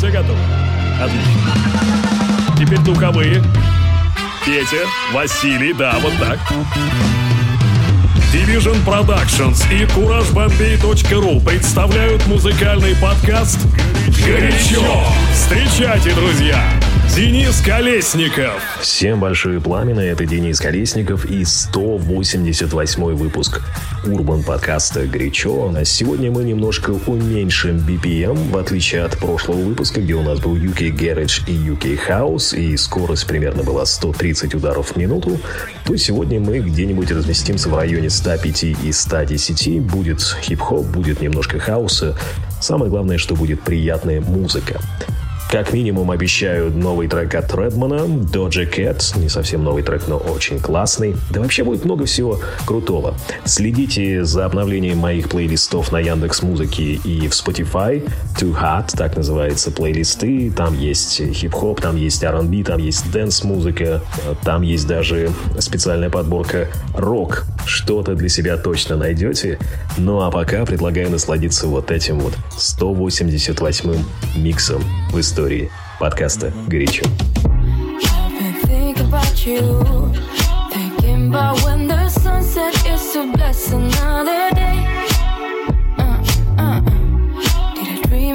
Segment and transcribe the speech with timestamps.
[0.00, 0.38] Все готовы?
[0.98, 1.52] Отлично.
[2.58, 3.44] Теперь духовые.
[4.46, 6.38] Петя, Василий, да, вот так.
[8.32, 13.58] Division Productions и CourageBombay.ru представляют музыкальный подкаст
[14.24, 14.82] «Горячо».
[15.34, 16.79] Встречайте, друзья!
[17.16, 18.62] Денис Колесников.
[18.80, 23.62] Всем большое пламя, это Денис Колесников и 188 выпуск
[24.06, 25.74] Урбан подкаста «Горячо».
[25.76, 30.54] А сегодня мы немножко уменьшим BPM, в отличие от прошлого выпуска, где у нас был
[30.54, 35.40] UK Garage и UK House, и скорость примерно была 130 ударов в минуту,
[35.84, 39.82] то сегодня мы где-нибудь разместимся в районе 105 и 110.
[39.82, 42.16] Будет хип-хоп, будет немножко хаоса.
[42.60, 44.80] Самое главное, что будет приятная музыка.
[45.50, 50.60] Как минимум обещаю новый трек от Редмана, Doja Cat, не совсем новый трек, но очень
[50.60, 51.16] классный.
[51.30, 53.16] Да вообще будет много всего крутого.
[53.44, 58.08] Следите за обновлением моих плейлистов на Яндекс Музыке и в Spotify.
[58.38, 60.52] Too Hot, так называются плейлисты.
[60.52, 64.02] Там есть хип-хоп, там есть R&B, там есть дэнс-музыка,
[64.44, 67.44] там есть даже специальная подборка рок.
[67.66, 69.58] Что-то для себя точно найдете.
[69.96, 74.04] Ну а пока предлагаю насладиться вот этим вот 188-м
[74.42, 77.04] миксом в истории подкаста «Горячо».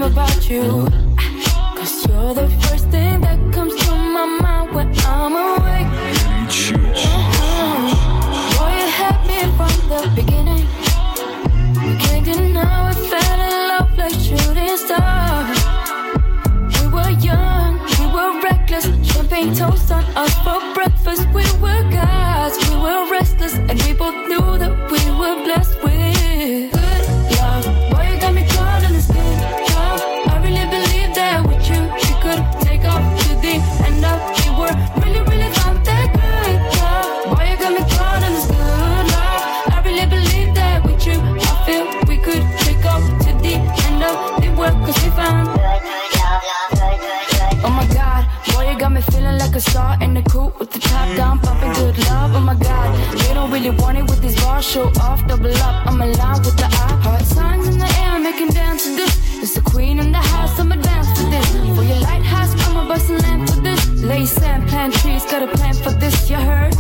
[0.06, 0.88] about you
[1.76, 2.65] Cause you're the
[23.46, 24.25] were restless,
[54.66, 55.86] Show off, double up.
[55.86, 57.00] I'm alive with the eye.
[57.04, 59.16] Heart signs in the air, making dance to this.
[59.42, 61.50] It's the queen in the house, I'm advanced to this.
[61.76, 64.04] For your lighthouse, I'm a bustin' lamp for this.
[64.04, 66.30] Lay sand, plant trees, got a plan for this.
[66.30, 66.75] You heard?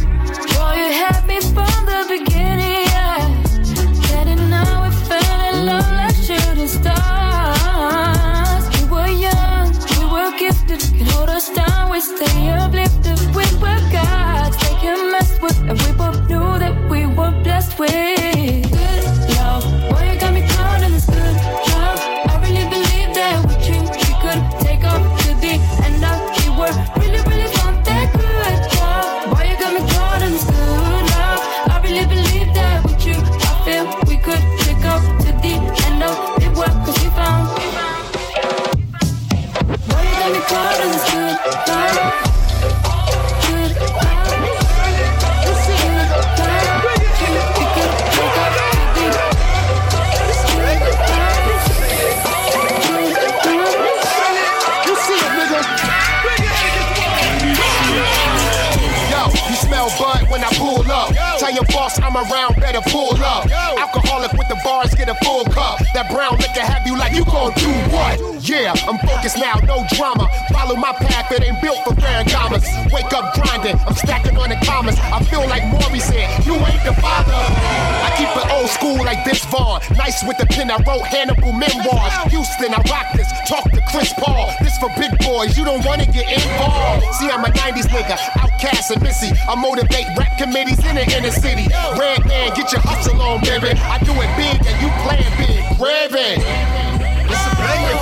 [80.27, 82.13] With the pen, I wrote Hannibal memoirs.
[82.33, 83.29] Houston, I rock this.
[83.47, 84.49] Talk to Chris Paul.
[84.59, 87.05] This for big boys, you don't wanna get involved.
[87.21, 89.29] See, I'm a 90s nigga, OutKast and missy.
[89.47, 91.69] I motivate rap committees in the inner city.
[91.93, 93.77] Redman, get your hustle on, baby.
[93.77, 95.61] I do it big and you playing big.
[95.77, 96.41] Grab it.
[96.41, 97.93] It's a banger.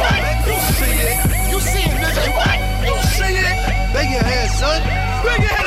[0.47, 1.19] You see it.
[1.51, 2.87] You see it, nigga.
[2.87, 3.55] You see it.
[3.91, 4.79] Bang your head, son.
[5.27, 5.62] Bang your head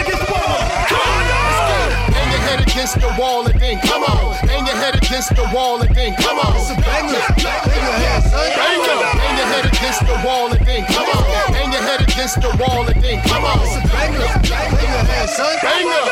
[2.87, 4.47] against the wall and then come on.
[4.47, 6.55] Bang your head against the wall and then come on.
[6.55, 7.19] It's a banger.
[7.35, 8.47] Bang your head, son.
[8.55, 8.99] Banger.
[9.19, 11.25] Bang your head against the wall and then come on.
[11.51, 13.59] Bang your head against the wall and then come on.
[13.59, 14.23] It's a banger.
[14.23, 15.59] Bang your head, son.
[15.67, 16.07] Banger.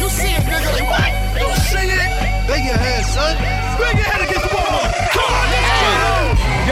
[0.00, 0.80] You see it, nigga.
[1.36, 2.08] You see it?
[2.48, 3.36] Bang your head, son.
[3.36, 4.80] Bang your head against the wall.
[5.12, 5.71] Come on, let's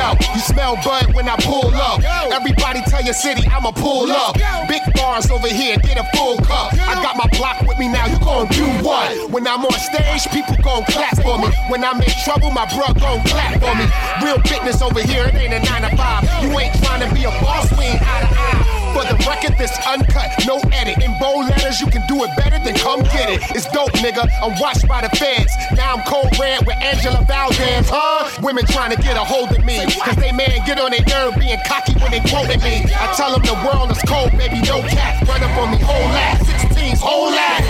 [0.00, 2.00] Yo, you smell bud when I pull up.
[2.32, 4.34] Everybody tell your city I'ma pull up.
[4.66, 6.72] Big bars over here, get a full cup.
[6.72, 9.30] I got my block with me now, you gon' do what?
[9.30, 11.48] When I'm on stage, people gon' clap for me.
[11.68, 13.84] When I'm in trouble, my bro gon' clap for me.
[14.24, 16.24] Real fitness over here, it ain't a nine to five.
[16.42, 18.79] You ain't trying to be a boss, we ain't eye to eye.
[18.90, 21.02] For the record, this uncut, no edit.
[21.02, 23.40] In bold letters, you can do it better than come get it.
[23.54, 24.26] It's dope, nigga.
[24.42, 25.52] I'm watched by the feds.
[25.76, 28.28] Now I'm cold red with Angela Valdez, huh?
[28.42, 29.78] Women trying to get a hold of me.
[30.02, 32.82] Cause they man get on their nerve being cocky when they quoting me.
[32.90, 35.22] I tell them the world is cold, baby, no cap.
[35.28, 36.38] Run up on me, whole lot.
[36.42, 37.62] 16s, whole lot.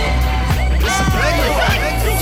[0.81, 1.05] Listen,
[2.05, 2.20] You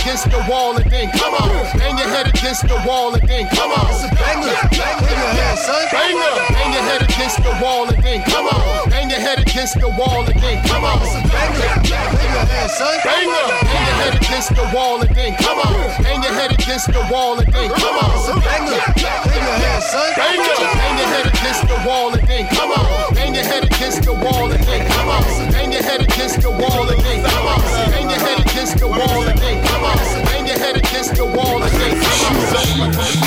[0.00, 1.48] against the wall and then come on.
[1.78, 3.90] Bang your head against the wall and then come on.
[4.14, 5.86] Bang your head, son.
[5.90, 6.14] Bang
[6.54, 7.97] Bang your head against the wall and
[9.58, 11.02] against the wall and then come on.
[11.02, 12.94] Bang your head, son.
[13.02, 15.74] Bang Bang your head against the wall then come on.
[16.00, 18.38] Bang your head against the wall and then come on.
[18.38, 20.14] Bang your head, son.
[20.14, 23.14] Bang Bang your head against the wall then come on.
[23.14, 25.50] Bang your head against the wall then come on.
[25.50, 27.60] Bang your head against the wall then come on.
[27.90, 30.47] Bang your head against the wall then come on.
[30.48, 31.72] Your head against the wall and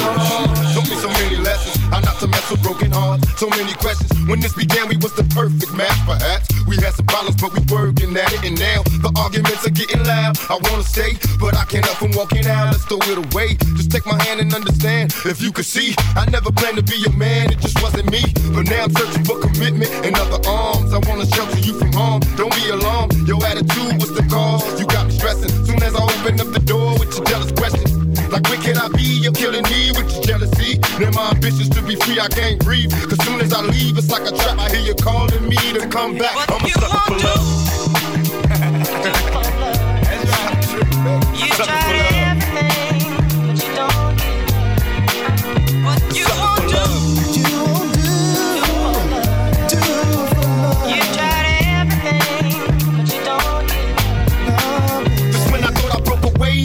[0.01, 0.49] on.
[0.73, 1.77] Took me so many lessons.
[1.93, 3.27] How not to mess with broken hearts.
[3.39, 4.09] So many questions.
[4.27, 6.49] When this began, we was the perfect match, perhaps.
[6.65, 8.41] We had some problems, but we working at it.
[8.43, 10.39] And now the arguments are getting loud.
[10.49, 12.73] I wanna stay, but I can't help from walking out.
[12.73, 13.57] Let's throw it away.
[13.77, 15.13] Just take my hand and understand.
[15.25, 17.51] If you could see, I never planned to be your man.
[17.51, 18.23] It just wasn't me.
[18.55, 20.93] But now I'm searching for commitment in other arms.
[20.93, 22.21] I wanna shelter you from harm.
[22.37, 23.13] Don't be alarmed.
[23.27, 24.65] Your attitude was the cause.
[24.79, 25.60] You got me stressing.
[25.81, 27.91] Soon as I open up the door with your jealous questions.
[28.31, 29.01] Like, where can I be?
[29.01, 30.77] You're killing me with your jealousy.
[30.99, 32.91] Now my ambitions to be free, I can't breathe.
[33.09, 34.59] Cause soon as I leave, it's like a trap.
[34.59, 36.35] I hear you calling me to come back.
[36.35, 37.41] What I'm a sucker for love.
[41.33, 42.11] You Sucker for love.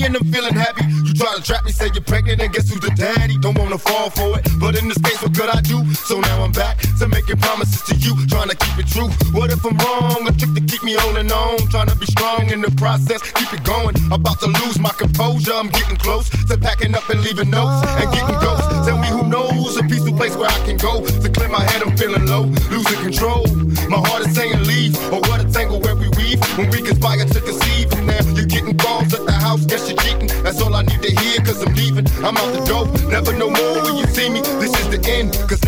[0.07, 2.81] and I'm feeling happy, you try to trap me, say you're pregnant, and guess who's
[2.81, 3.37] the daddy?
[3.39, 5.83] Don't wanna fall for it, but in this case, what could I do?
[5.95, 6.76] So now I'm back
[7.09, 9.09] to making promises to you, trying to keep it true.
[9.33, 10.27] What if I'm wrong?
[10.29, 13.23] A trick to keep me on and on, trying to be strong in the process,
[13.33, 13.95] keep it going.
[14.11, 18.13] About to lose my composure, I'm getting close to packing up and leaving notes and
[18.13, 18.87] getting ghosts.
[18.87, 21.83] Tell me who knows a peaceful place where I can go to clear my head.
[21.83, 23.47] I'm feeling low, losing control.
[23.89, 27.25] My heart is saying leave, or what a tangle where we weave when we conspire
[27.25, 27.93] to conceive.
[27.93, 30.29] And now you're getting calls at the house, guess you're cheating.
[30.43, 32.07] That's all I need to hear, cause I'm leaving.
[32.25, 33.86] I'm out the door, never no more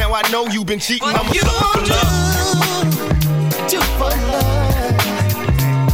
[0.08, 1.06] now I know you've been cheating.
[1.06, 1.88] What I'm a you sucker for want
[4.28, 4.54] love.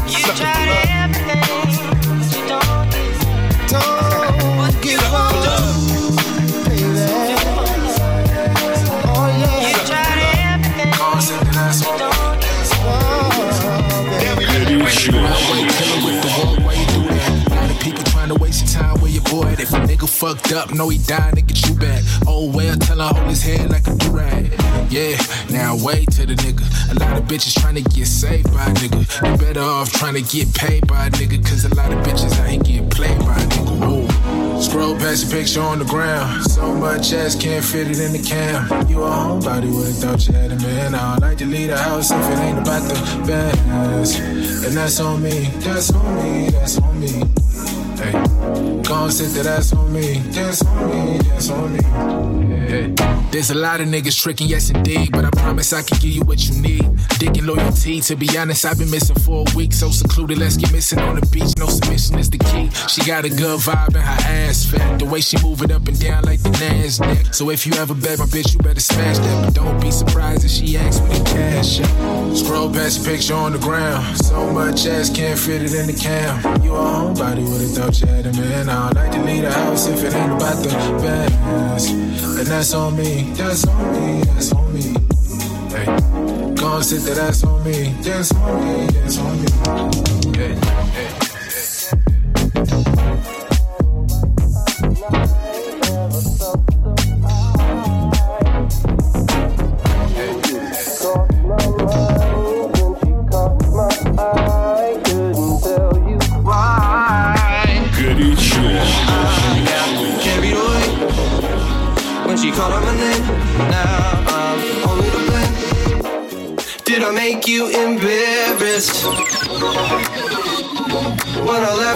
[0.06, 0.88] You Sucker for tried love.
[1.02, 3.10] everything, but you don't get
[4.58, 5.56] what you want to.
[9.64, 10.20] You tried
[10.52, 12.54] everything, but you don't get
[14.20, 14.46] Damn it,
[17.50, 19.54] Lot of people trying to waste your time with your boy.
[19.58, 22.02] If a nigga fucked up, know he dying to get you back.
[22.26, 24.46] Oh well, tell her hold his head like a durag.
[24.90, 25.18] Yeah,
[25.50, 26.64] now wait to the nigga.
[26.92, 29.02] A lot of bitches trying to get saved by a nigga.
[29.26, 31.42] You better off trying to get paid by a nigga.
[31.44, 33.74] Cause a lot of bitches out here getting played by a nigga.
[33.80, 34.60] Whoa.
[34.60, 36.44] Scroll past the picture on the ground.
[36.44, 38.88] So much ass can't fit it in the cam.
[38.88, 39.70] You a homebody
[40.00, 40.94] thought you had a man.
[40.94, 44.18] I like to leave the house if it ain't about the bands.
[44.64, 47.24] And that's on me, that's on me, that's on me.
[47.98, 48.33] Hey,
[48.84, 51.80] gon' sit that ass on me, that's on me, that's on me.
[52.68, 53.30] Yeah.
[53.30, 56.22] There's a lot of niggas tricking, yes indeed, but I promise I can give you
[56.22, 56.88] what you need.
[57.18, 60.38] Dick and loyalty, to be honest, I've been missing for a week, so secluded.
[60.38, 61.52] Let's get missing on the beach.
[61.58, 62.70] No submission is the key.
[62.88, 64.98] She got a good vibe and her ass fat.
[64.98, 67.34] The way she move it up and down like the Nasdaq.
[67.34, 69.44] So if you ever bet my bitch, you better smash that.
[69.46, 71.80] But don't be surprised if she asks for the cash.
[71.80, 72.34] Yeah.
[72.34, 74.16] Scroll past the picture on the ground.
[74.18, 76.62] So much ass can't fit it in the cam.
[76.62, 78.68] You a homebody would've thought you had a man.
[78.74, 80.68] Now I'd like to need a house if it ain't about the
[81.00, 81.90] bands.
[81.90, 84.82] And that's on me, that's on me, that's on me.
[85.70, 85.86] Hey,
[86.56, 89.48] gon' sit that ass on me, that's on me, that's on me.
[90.36, 90.54] Hey,
[90.90, 91.08] hey,
[92.74, 92.93] hey.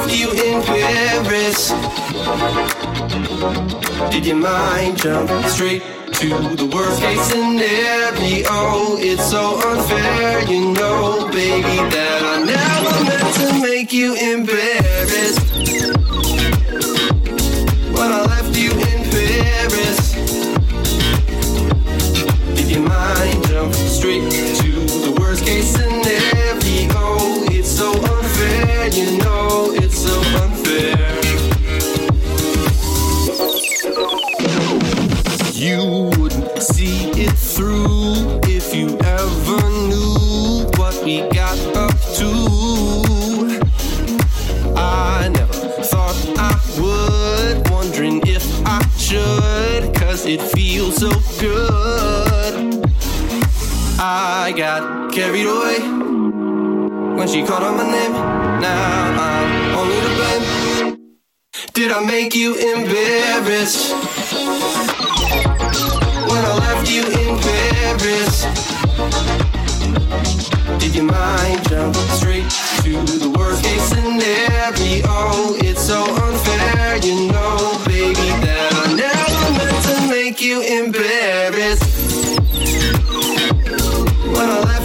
[0.08, 1.70] When you in Paris?
[4.10, 5.82] Did your mind jump straight
[6.14, 8.96] to the worst case scenario?
[8.98, 15.40] It's so unfair, you know, baby, that I never meant to make you embarrassed.
[17.92, 20.12] When I left you in Paris,
[22.54, 24.47] did your mind jump straight
[54.58, 55.78] got carried away
[57.16, 58.12] when she called on my name.
[58.60, 61.16] Now I'm only to blame.
[61.74, 63.94] Did I make you embarrassed?
[66.28, 68.46] when I left you in Paris.
[70.80, 72.50] Did your mind jump straight
[72.82, 75.54] to the worst case scenario?
[75.68, 82.07] It's so unfair, you know, baby, that I never meant to make you embarrassed.
[84.28, 84.77] When I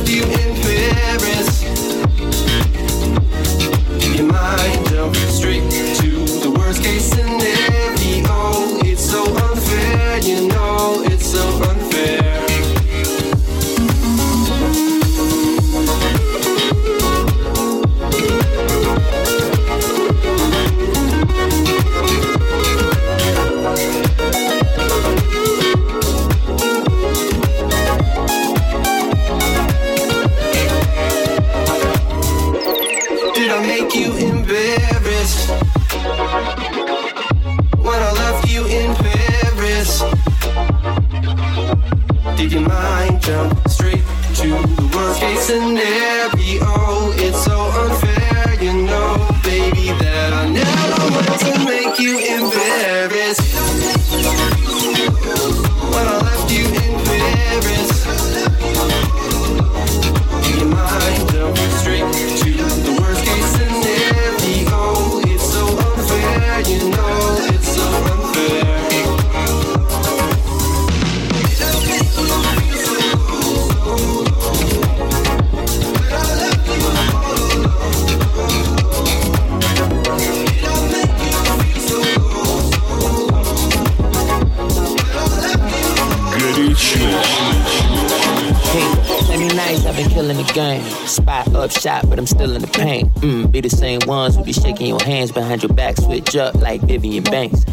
[89.50, 90.83] Nights I've been killing the game.
[91.07, 93.13] Spot up shot, but I'm still in the paint.
[93.15, 96.55] Mm, be the same ones who be shaking your hands behind your back, switch up
[96.55, 97.65] like Vivian Banks.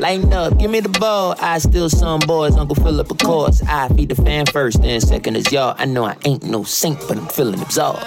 [0.00, 1.34] Lighten up, give me the ball.
[1.40, 3.62] I still some boys, Uncle Philip, of course.
[3.62, 5.74] I feed the fan first, then second is y'all.
[5.78, 8.04] I know I ain't no saint, but I'm feeling absorbed.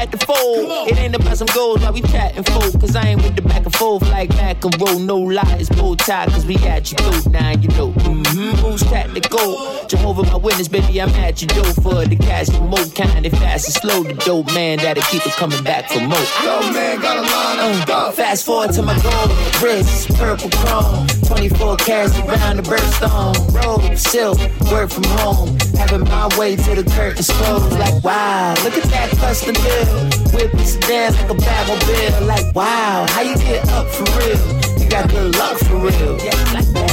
[0.00, 0.88] Bad to fold.
[0.88, 2.80] It ain't about some goals while we chatting folk.
[2.80, 4.98] Cause I ain't with the back and forth like back and roll.
[4.98, 6.24] No lie, it's bow tie.
[6.24, 7.92] Cause we at you through now, you know.
[7.92, 8.64] Mm-hmm.
[8.64, 9.86] Who's tactical?
[9.88, 13.32] Jehovah, my witness, baby, I'm at you door for the cash for more kind of
[13.32, 14.02] fast and slow.
[14.02, 16.26] The dope man that'll keep it coming back for more.
[16.44, 17.88] Yo, man, got a line up.
[17.90, 19.30] Uh, fast forward to my gold
[19.62, 24.38] wrist, purple chrome, 24 carats around the birthstone, robe, silk,
[24.72, 27.72] work from home, having my way to the curtains closed.
[27.78, 29.88] Like wow, look at that custom bill,
[30.34, 32.26] whip it sedan like a Batmobile.
[32.26, 34.40] Like wow, how you get up for real?
[34.78, 36.18] You got good luck for real.
[36.20, 36.90] Yeah, like that.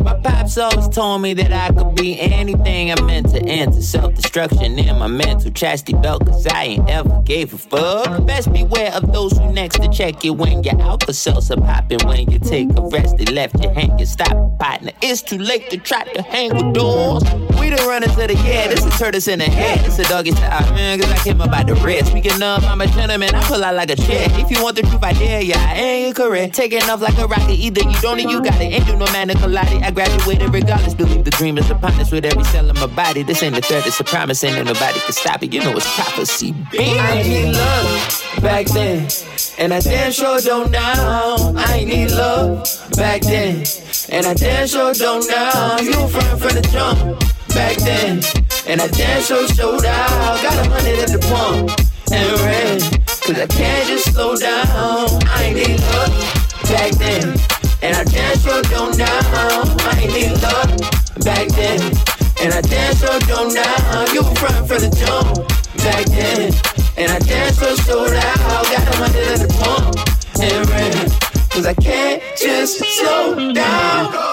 [0.00, 3.80] My pops always told me that I could be anything I meant to enter.
[3.80, 8.26] Self destruction in my mental chastity belt, cause I ain't ever gave a fuck.
[8.26, 12.00] Best beware of those who next to check you when your alka seltzer popping.
[12.06, 14.04] When you take a rest, they left you hanging.
[14.06, 14.90] Stop, partner.
[15.00, 17.22] It's too late to try to hang with doors.
[17.60, 19.86] We done run into the yeah, this is turtles in the head.
[19.86, 22.06] It's a doggy style, man, cause I came by the red.
[22.06, 24.26] Speaking of, I'm a gentleman, I pull out like a chair.
[24.32, 25.56] If you want the truth, I dare ya.
[25.56, 26.54] I ain't correct.
[26.54, 28.72] Taking off like a rocket, either you don't or you got it.
[28.72, 29.90] Ain't do no manic I
[30.32, 30.94] graduated regardless.
[30.94, 33.22] Believe the dream is upon us with every cell in my body.
[33.22, 34.42] This ain't a threat, it's a promise.
[34.44, 35.52] Ain't nobody can stop it.
[35.52, 36.52] You know it's prophecy.
[36.70, 36.98] Baby.
[36.98, 39.08] I need love back then,
[39.58, 41.54] and I damn sure don't now.
[41.56, 43.64] I ain't need love back then,
[44.10, 45.78] and I damn sure don't now.
[45.78, 48.22] You front for the jump back then,
[48.66, 50.42] and I damn sure showed out.
[50.42, 51.70] Got a hundred at the pump
[52.12, 52.80] and ran,
[53.24, 55.08] cause I can't just slow down.
[55.26, 57.61] I need love back then.
[57.82, 59.06] And I damn sure don't now.
[59.10, 60.70] I ain't need love
[61.24, 61.80] back then.
[62.40, 64.12] And I damn sure don't now.
[64.12, 65.48] You were front for the jump
[65.78, 66.52] back then.
[66.96, 68.64] And I damn sure sold out.
[68.70, 69.96] Got them under the pump
[70.40, 71.10] and ran.
[71.50, 74.31] Cause I can't just slow down.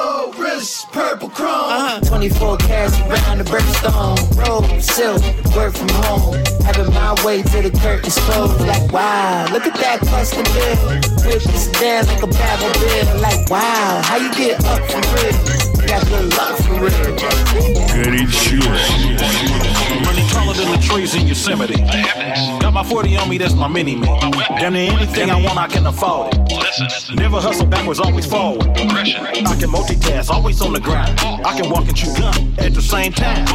[0.50, 1.70] Purple chrome.
[1.70, 2.00] Uh-huh.
[2.02, 4.18] 24 cats around the birthstone.
[4.36, 4.82] road.
[4.82, 5.22] silk,
[5.56, 6.34] work from home.
[6.66, 8.48] Having my way to the curtains full.
[8.66, 10.76] Like, wow, look at that custom bill.
[11.24, 13.22] Whip this down like a Babble bill.
[13.22, 15.38] Like, wow, how you get up from real?
[15.88, 17.16] Got good luck for real.
[17.94, 19.69] Good shoes.
[20.10, 21.76] Taller than the trees in Yosemite.
[22.60, 24.08] Got my 40 on me, that's my mini me.
[24.58, 27.16] Damn near anything I want, I can afford it.
[27.16, 28.68] Never hustle backwards, always forward.
[28.68, 31.20] I can multitask, always on the grind.
[31.20, 33.46] I can walk and chew gum at the same time.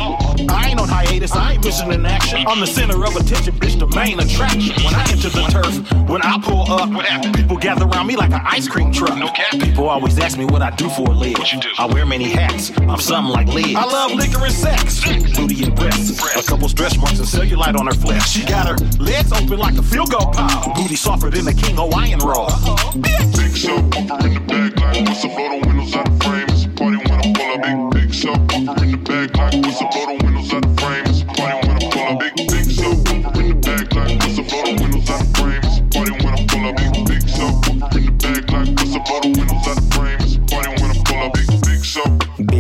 [0.49, 2.45] I ain't on hiatus, I ain't missing in action.
[2.47, 4.75] I'm the center of attention, bitch, the main attraction.
[4.85, 8.43] When I enter the turf, when I pull up, people gather around me like an
[8.45, 9.19] ice cream truck.
[9.53, 11.45] People always ask me what I do for a living.
[11.79, 13.75] I wear many hats, I'm something like Lee.
[13.75, 15.05] I love liquor and sex,
[15.37, 16.21] booty and breasts.
[16.55, 18.31] Couple stretch marks and cellulite on her flesh.
[18.31, 20.73] She got her legs open like a field goal pile.
[20.77, 22.47] Booty softer than a king Hawaiian roll.
[23.35, 26.47] Big show, bumper in the back like what's up, blow the windows out the frame.
[26.49, 27.91] It's a party when I pull up.
[27.91, 30.71] Big, big show, bumper in the back like what's up, blow the windows out the
[30.79, 31.05] frame.
[31.11, 32.23] It's a party when I pull up.
[32.23, 35.35] Big, big show, bumper in the back like what's up, blow the windows out the
[35.35, 35.59] frame.
[35.59, 36.79] It's a party when I pull up.
[36.79, 39.34] Big, big show, bumper in the back like what's up, blow the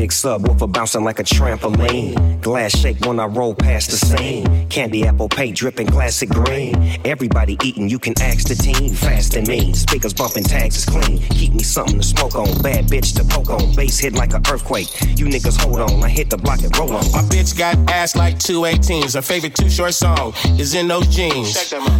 [0.04, 2.42] Big subwoofer bouncing like a trampoline.
[2.42, 4.68] Glass shake when I roll past the scene.
[4.68, 6.74] Candy apple paint dripping classic green.
[7.06, 8.92] Everybody eating, you can ask the team.
[8.92, 9.72] Fast and mean.
[9.72, 11.20] Speakers bumping, tags is clean.
[11.30, 12.60] Keep me something to smoke on.
[12.60, 13.74] Bad bitch to poke on.
[13.74, 14.88] Bass hit like an earthquake.
[15.18, 16.04] You niggas hold on.
[16.04, 17.10] I hit the block and roll on.
[17.12, 19.14] My bitch got ass like two 18s.
[19.14, 21.56] Her favorite Too Short song is in those jeans.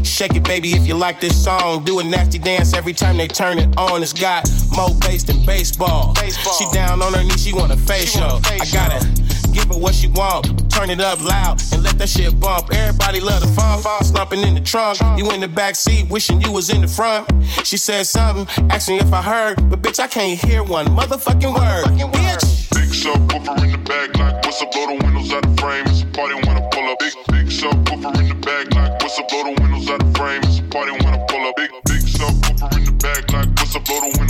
[0.07, 1.85] Shake it, baby, if you like this song.
[1.85, 4.03] Do a nasty dance every time they turn it on.
[4.03, 4.47] It's got
[4.77, 6.15] more bass than baseball.
[6.59, 8.41] She down on her knees, she want a facial.
[8.45, 9.07] I gotta
[9.53, 10.71] give her what she want.
[10.71, 12.73] Turn it up loud and let that shit bump.
[12.73, 13.85] Everybody love the funk.
[14.05, 14.99] Slumping in the trunk.
[15.17, 17.31] You in the back seat, wishing you was in the front.
[17.65, 19.71] She said something, asking if I heard.
[19.71, 21.85] But bitch, I can't hear one motherfucking word.
[22.13, 22.75] Bitch.
[22.75, 25.87] Big show, bumper in the back like what's up, blow the windows out the frame.
[25.87, 26.99] It's a party when I pull up.
[26.99, 30.19] Big, big show, bumper in the back like what's up, blow the windows out the
[30.19, 30.43] frame.
[30.43, 31.55] It's a party when I pull up.
[31.57, 34.24] Big, big show, bumper in the back like what's up, blow the windows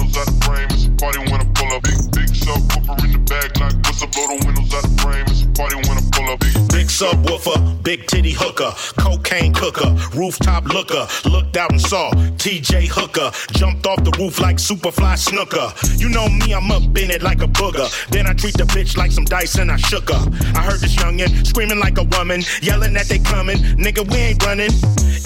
[4.14, 5.23] blow the windows out the frame.
[6.94, 11.08] Subwoofer, big titty hooker, cocaine cooker, rooftop looker.
[11.28, 13.32] Looked out and saw TJ Hooker.
[13.52, 15.74] Jumped off the roof like Superfly Snuka.
[15.98, 17.88] You know me, I'm up in it like a booger.
[18.10, 20.22] Then I treat the bitch like some dice and I shook her.
[20.54, 23.56] I heard this youngin' screaming like a woman, yelling that they coming.
[23.74, 24.70] Nigga, we ain't running.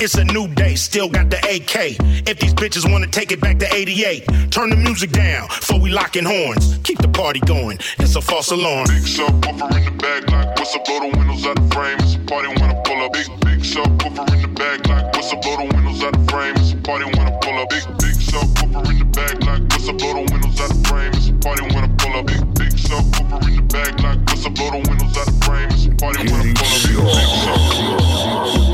[0.01, 1.99] It's a new day, still got the AK.
[2.27, 5.91] If these bitches wanna take it back to 88, turn the music down before we
[5.91, 6.79] locking horns.
[6.83, 7.79] Keep the party going.
[7.99, 8.87] It's a false alarm.
[8.87, 9.05] Big
[9.43, 11.99] bumper in the back like what's up, blow the windows out the frame.
[12.01, 13.13] It's a party when I pull up.
[13.13, 13.61] Big, big
[13.99, 16.55] bumper in the back like what's up, blow the windows out the frame.
[16.57, 17.69] It's a party when I pull up.
[17.71, 21.13] Big, big bumper in the back like what's up, blow the windows out the frame.
[21.15, 22.27] It's a party when I pull up.
[22.27, 22.73] Big, big
[23.13, 25.69] bumper in the back like what's up, blow the windows out the frame.
[25.71, 26.85] It's a party when I pull up.
[26.85, 28.68] Big, big show.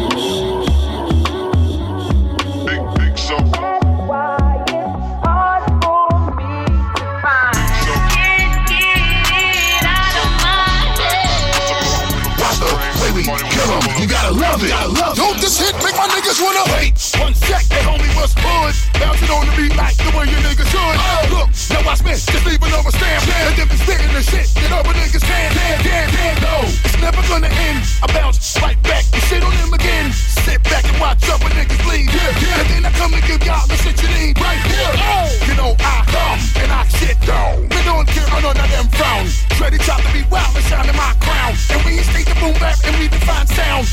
[14.43, 14.61] 'Em.
[14.61, 15.21] You gotta love it.
[15.21, 16.95] Don't this hit make my niggas wanna wait?
[17.21, 18.73] One sec, hey homie, what's good?
[18.99, 20.97] Bouncing on the beat like the way you niggas should.
[20.99, 21.35] Oh.
[21.35, 23.23] Look, now I spit, just leaving over stamp.
[23.29, 25.49] And then be spitting the shit that other niggas can.
[25.55, 26.57] Damn, damn, damn, no.
[26.85, 27.81] It's never gonna end.
[28.03, 30.13] I bounce right back and shit on them again.
[30.13, 32.11] Sit back and watch other niggas bleed.
[32.11, 34.93] Yeah, And then I come and give y'all the shit you need right here.
[34.99, 35.29] Oh.
[35.47, 37.69] You know I come and I shit down.
[37.69, 39.25] Me don't care none of them frown.
[39.61, 41.57] Ready top to be wild and shine in my crown.
[41.73, 43.87] And we ain't state the boom bap and we define sound.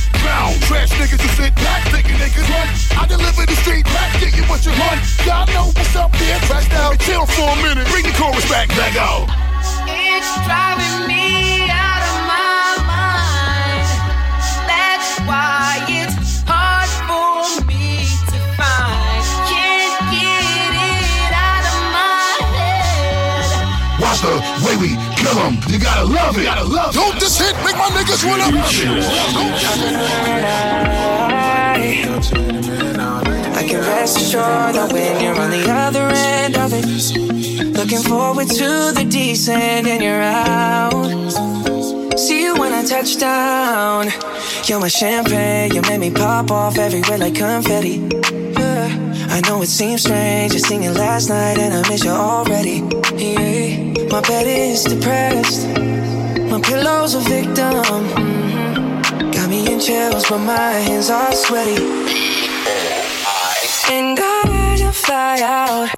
[0.82, 2.68] Trash niggas who sit back, thinking they can run.
[2.98, 4.98] I deliver the street back, get you what you want.
[5.28, 6.40] Y'all know what's up here.
[6.50, 7.88] Trash down, chill for a minute.
[7.90, 9.28] Bring the chorus back, let go.
[9.86, 11.41] It's driving me
[25.34, 25.58] we kill 'em.
[25.68, 26.46] You gotta love it.
[26.46, 28.48] gotta love Don't this hit make my niggas wanna.
[33.56, 36.86] I can rest assured that when you're on the other end of it,
[37.78, 40.92] looking forward to the descent and you're out.
[42.18, 44.10] See you when I touch down.
[44.66, 48.02] You're my champagne, you made me pop off everywhere like confetti.
[48.58, 48.90] Yeah.
[49.30, 52.84] I know it seems strange, just seen you last night and I miss you already.
[53.16, 53.51] Yeah.
[54.12, 55.68] My bed is depressed,
[56.52, 57.82] my pillow's a victim.
[57.86, 59.32] Mhm.
[59.32, 61.78] Got me in chills, but my hands are sweaty.
[63.90, 65.90] And I to fly out.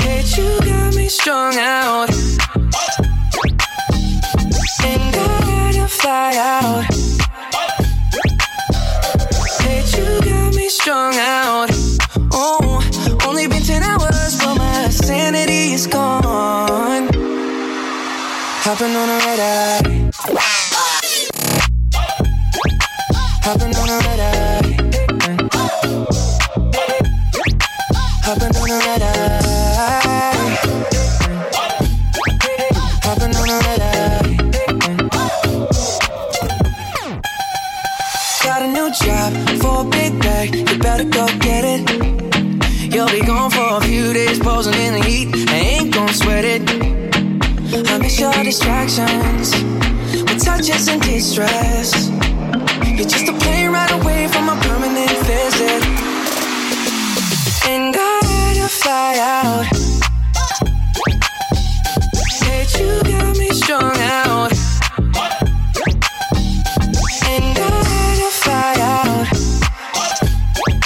[0.00, 2.10] Hate you got me strung out.
[4.90, 6.84] And gotta fly out.
[9.62, 11.65] Bitch, you got me strung out.
[15.86, 17.08] Gone.
[18.64, 19.85] Hopping on a red eye.
[50.88, 52.08] And de-stress.
[52.96, 55.82] You're just a plane ride away from a permanent visit.
[57.66, 59.66] And gotta fly out.
[62.42, 64.52] Bitch, you got me strung out.
[67.30, 69.26] And gotta fly out.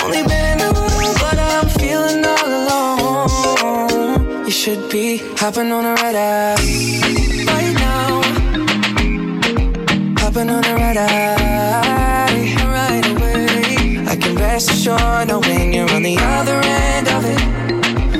[0.04, 4.44] Only been in a while, but I'm feeling all alone.
[4.44, 7.19] You should be hopping on a red eye
[10.90, 10.98] Right
[13.07, 14.05] away.
[14.09, 17.40] I can rest assured knowing you're on the other end of it.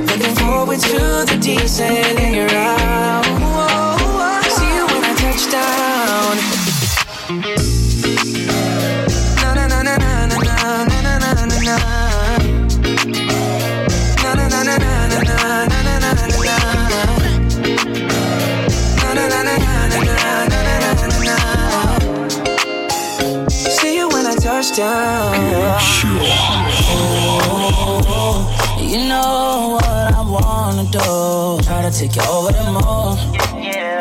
[0.07, 2.50] Looking forward to the descent and you're
[31.93, 33.19] take you over the moon.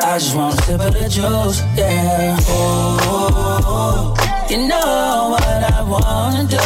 [0.03, 2.37] I just wanna sip of the juice, yeah.
[2.47, 4.15] Oh,
[4.49, 6.57] you know what I wanna do.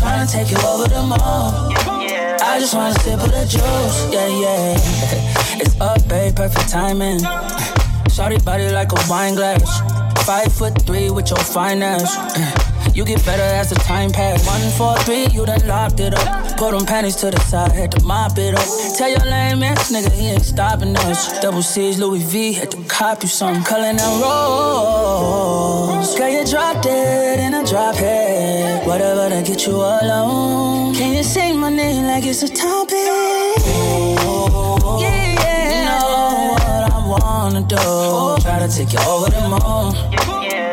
[0.00, 1.76] Try to take you over the moon.
[2.40, 5.60] I just wanna sip of the juice, yeah, yeah.
[5.60, 7.20] It's up, babe, perfect timing.
[8.10, 9.80] Shorty body like a wine glass.
[10.24, 12.16] Five foot three with your finance.
[12.94, 14.44] You get better as the time pass.
[14.46, 16.35] One, four, three, you done locked it up.
[16.56, 18.66] Put them panties to the side, had to mop it up.
[18.96, 21.38] Tell your lame ass nigga he ain't stopping us.
[21.40, 23.62] Double C's, Louis V, had to cop you some.
[23.62, 26.16] Culling and rolls.
[26.16, 28.86] Girl, you dropped it in a drop head.
[28.86, 30.94] Whatever to get you alone.
[30.94, 32.96] Can you say my name like it's a topic?
[34.98, 35.68] Yeah, yeah.
[35.72, 38.42] You know what I wanna do.
[38.42, 39.94] Try to take you over the moon.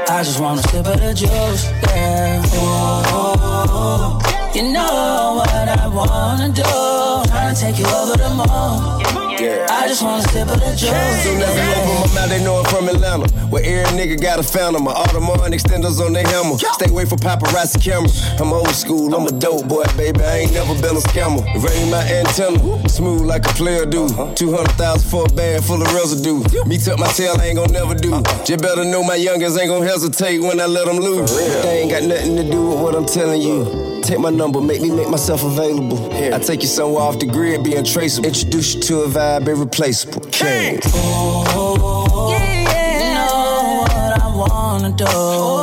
[0.10, 2.42] I just wanna sip of the juice, yeah.
[2.56, 6.62] Oh, you know what I wanna do.
[6.64, 9.04] Tryna take you over the moon.
[9.44, 11.24] I just wanna sip of the juice.
[11.24, 13.28] So never open my mouth, they know I'm from Atlanta.
[13.50, 14.84] Where every nigga got a phantom.
[14.86, 16.58] My Audemars extenders on their hammer.
[16.58, 18.24] Stay away from paparazzi cameras.
[18.40, 20.22] I'm old school, I'm a dope boy, baby.
[20.22, 21.44] I ain't never been a scammer.
[21.62, 24.06] Rain my antenna, smooth like a player do.
[24.06, 24.34] Uh-huh.
[24.36, 26.44] 200,000 for a bag full of residue.
[26.66, 28.14] Me tuck my tail, I ain't gon' never do.
[28.14, 28.46] Uh-huh.
[28.46, 31.36] Just better know my youngins ain't gon' hesitate when I let them loose.
[31.64, 33.93] They ain't got nothing to do with what I'm telling you.
[34.04, 36.12] Take my number, make me make myself available.
[36.14, 38.28] I take you somewhere off the grid, be untraceable.
[38.28, 40.20] Introduce you to a vibe irreplaceable.
[40.30, 40.80] King.
[40.84, 43.00] Yeah, yeah.
[43.00, 45.06] You know what I wanna do.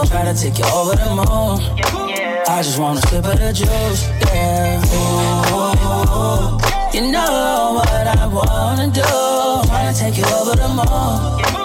[0.08, 1.60] Try to take you over the moon.
[2.48, 4.80] I just wanna sip of the juice, yeah.
[5.52, 6.58] Oh,
[6.94, 9.68] you know what I wanna do.
[9.68, 11.59] Try to take you over the moon.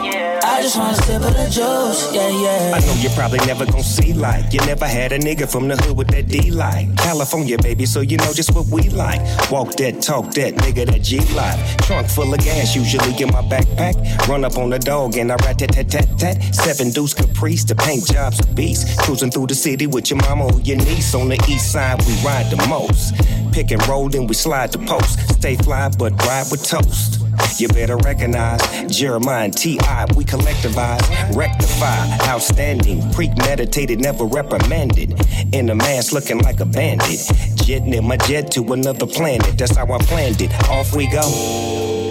[0.65, 2.73] I just wanna sip of the juice, yeah, yeah.
[2.73, 5.77] I know you're probably never gon' see like you never had a nigga from the
[5.77, 9.21] hood with that D like California baby, so you know just what we like.
[9.51, 11.59] Walk that, talk that, nigga that G like.
[11.85, 13.93] Trunk full of gas, usually in my backpack.
[14.27, 16.41] Run up on the dog and I rat tat tat tat tat.
[16.55, 18.97] Seven deuce caprice, the paint job's a beast.
[19.01, 21.13] Cruising through the city with your mama or your niece.
[21.13, 23.13] On the east side, we ride the most.
[23.53, 25.19] Pick and roll, then we slide the post.
[25.29, 27.24] Stay fly, but ride with toast.
[27.57, 28.59] You better recognize
[28.91, 30.05] Jeremih and T.I.
[30.15, 35.13] We collectivize, rectify, outstanding, premeditated, never reprimanded.
[35.53, 37.19] In a mask looking like a bandit.
[37.55, 39.57] Jetting in my jet to another planet.
[39.57, 40.51] That's how I planned it.
[40.69, 41.21] Off we go.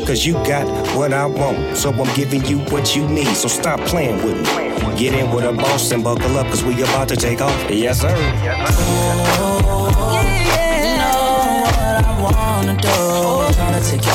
[0.06, 0.66] Cause you got
[0.96, 1.76] what I want.
[1.76, 3.34] So I'm giving you what you need.
[3.34, 4.96] So stop playing with me.
[4.96, 7.70] Get in with a boss and buckle up, cause we about to take off.
[7.70, 8.14] Yes, sir.
[8.16, 10.84] Oh, yeah.
[10.84, 12.88] You know what I wanna do.
[12.88, 14.12] I'm tryna take you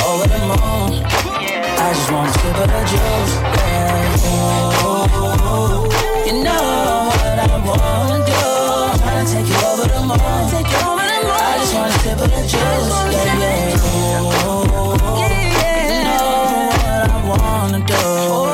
[0.51, 4.17] I just wanna sip of the juice, yeah.
[4.81, 5.85] Oh,
[6.25, 8.41] you know what I wanna do.
[8.97, 10.17] Tryna take you over the moon.
[10.17, 10.23] I
[11.59, 14.21] just wanna sip of the juice, yeah, yeah.
[14.25, 14.65] Oh,
[15.21, 16.25] you know
[16.65, 18.01] what I wanna do.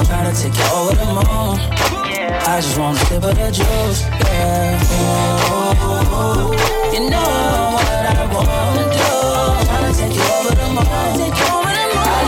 [0.03, 1.55] Tryna take you over the moon.
[2.45, 4.83] I just wanna sip of the juice, yeah.
[6.11, 6.51] Ooh,
[6.93, 7.31] you know
[7.73, 9.09] what I wanna do.
[9.65, 11.84] Tryna take you over the moon.
[11.97, 12.25] I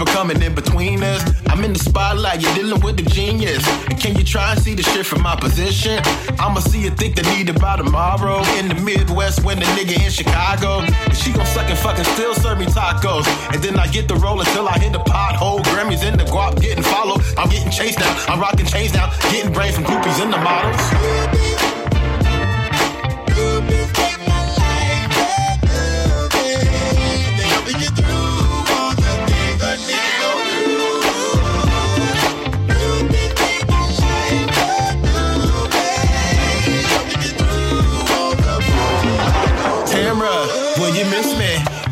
[0.00, 1.22] always becoming in between us.
[1.48, 3.66] I'm in the spotlight, you're dealing with the genius.
[3.88, 6.00] And can you try and see the shit from my position?
[6.38, 8.42] I'ma see you think they need by tomorrow.
[8.58, 10.80] In the Midwest, when the nigga in Chicago.
[10.80, 13.26] And she gon' suck and fucking still serve me tacos.
[13.52, 15.60] And then I get the roll until I hit the pothole.
[15.64, 17.22] Grammys in the guap, getting followed.
[17.36, 18.12] I'm getting chased now.
[18.28, 19.10] I'm rocking chains now.
[19.30, 21.59] Getting brains from groupies in the models.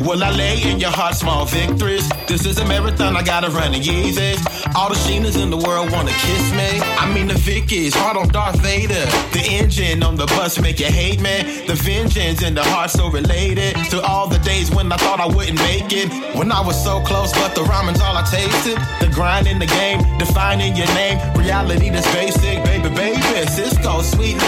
[0.09, 0.15] Me?
[0.15, 2.07] Will I lay in your heart small victories?
[2.27, 4.39] This is a marathon, I gotta run in Yeezys.
[4.75, 6.79] All the Sheenas in the world wanna kiss me.
[6.97, 9.05] I mean the Vickies, hard on Darth Vader.
[9.33, 11.65] The engine on the bus make you hate me.
[11.67, 15.27] The vengeance and the heart so related to all the days when I thought I
[15.27, 16.09] wouldn't make it.
[16.35, 18.77] When I was so close, but the ramen's all I tasted.
[18.99, 21.17] The grind in the game, defining your name.
[21.35, 23.47] Reality that's basic, baby, baby.
[23.47, 24.38] Cisco, sweet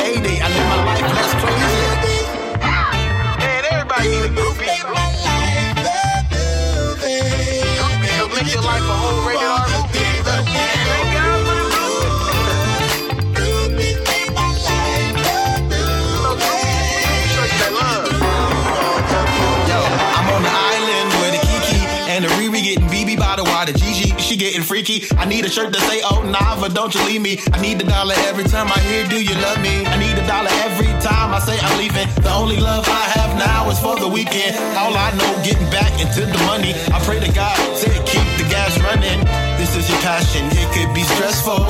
[25.31, 27.39] need a shirt that say, oh, Nava, don't you leave me.
[27.55, 29.87] I need a dollar every time I hear, do you love me?
[29.87, 32.03] I need a dollar every time I say I'm leaving.
[32.19, 34.59] The only love I have now is for the weekend.
[34.75, 36.75] All I know, getting back into the money.
[36.91, 39.23] I pray to God, say keep the gas running.
[39.55, 41.63] This is your passion, it could be stressful.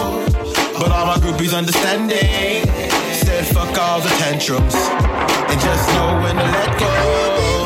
[0.82, 2.66] But all my groupies understanding.
[3.22, 4.74] Said fuck all the tantrums.
[4.74, 7.61] And just know when to let go.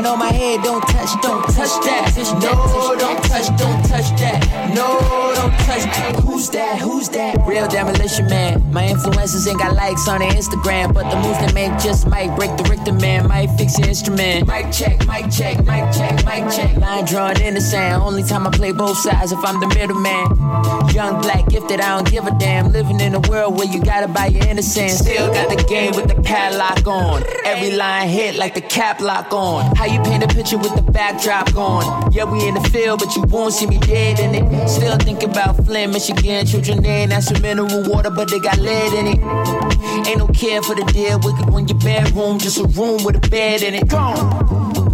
[0.00, 0.62] That's on my head.
[0.62, 2.16] Don't touch, don't touch that.
[2.40, 4.72] No, don't touch, don't touch that.
[4.74, 4.96] No,
[5.34, 6.16] don't touch that.
[6.24, 6.78] Who's that?
[6.80, 7.36] Who's that?
[7.46, 8.72] Real demolition man.
[8.72, 12.34] My influencers ain't got likes on their Instagram, but the moves they make just might
[12.34, 13.28] break the Richter man.
[13.28, 14.46] Might fix your instrument.
[14.48, 16.76] Mic check, mic check, mic check, mic check.
[16.76, 18.02] Line drawn in the sand.
[18.02, 20.94] Only time I play both sides if I'm the middleman.
[20.94, 22.72] Young black gifted, I don't give a damn.
[22.72, 24.98] Living in a world where you gotta buy your innocence.
[24.98, 27.22] Still got the game with the padlock on.
[27.44, 29.76] Every line hit like the cap lock on.
[29.76, 32.12] How you paint a picture with the backdrop gone?
[32.12, 34.68] Yeah, we in the field, but you won't see me dead in it.
[34.68, 37.06] Still think about Flint, Michigan, children there.
[37.06, 40.06] That's some mineral water, but they got lead in it.
[40.06, 41.18] Ain't no care for the deal.
[41.20, 43.88] Wicked when your bedroom, just a room with a bed in it.
[43.88, 44.16] Gone.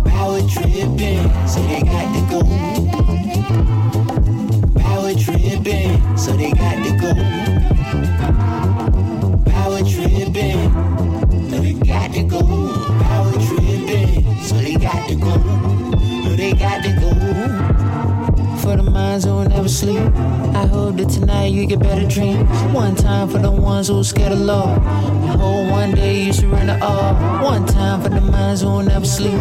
[0.04, 2.40] Power tripping, so they got to go.
[4.80, 7.12] Power tripping, so they got to go.
[9.50, 10.70] Power tripping,
[11.50, 12.42] so they got to go.
[13.04, 15.36] Power tripping, so they got to go.
[15.36, 17.75] No, they got to go.
[19.16, 20.14] Minds who never sleep,
[20.54, 22.50] I hope that tonight you get better dreams.
[22.74, 24.76] One time for the ones who scared of love.
[24.86, 27.14] I hope one day you surrender all.
[27.42, 29.40] One time for the minds who never sleep.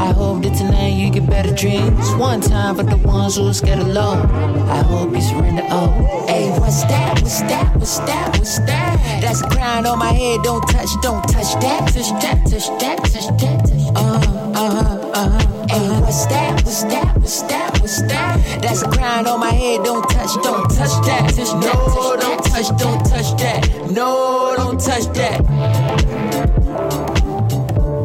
[0.00, 2.10] I hope that tonight you get better dreams.
[2.16, 4.28] One time for the ones who scared of love.
[4.68, 5.92] I hope you surrender all.
[6.26, 7.22] Hey, what's that?
[7.22, 7.76] What's that?
[7.76, 8.36] What's that?
[8.36, 9.20] What's that?
[9.22, 10.42] That's a crown on my head.
[10.42, 11.86] Don't touch, don't touch that.
[11.94, 13.92] Touch that, touch that, touch that.
[13.94, 15.66] Uh huh, uh huh, uh huh.
[15.68, 16.64] Hey, what's that?
[16.64, 17.16] What's that?
[17.18, 17.71] What's that?
[17.92, 18.60] touch that.
[18.62, 19.84] That's a crown on my head.
[19.84, 21.34] Don't touch, don't touch that.
[21.60, 23.68] No, don't touch, don't touch that.
[23.90, 25.40] No, don't touch that.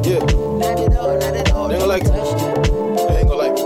[0.05, 0.19] Yeah.
[0.19, 0.79] Not
[1.35, 2.11] at all, like it.
[3.11, 3.65] Ain't gonna like it.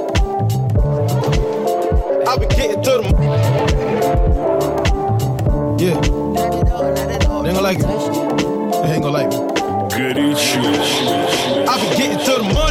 [2.27, 3.05] I be getting to them.
[5.79, 5.95] Yeah.
[7.45, 7.85] Ain't gonna like it.
[8.85, 9.39] Ain't gonna like it.
[9.91, 10.37] Good eat.
[11.67, 12.70] I be getting to the money.